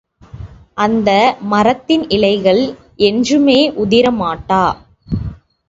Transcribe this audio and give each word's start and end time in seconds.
அந்த 0.77 1.09
மரத்தின் 1.51 2.09
இலைகள் 2.09 2.63
என்றுமே 3.03 3.59
உதிரமாட்டா! 3.77 4.65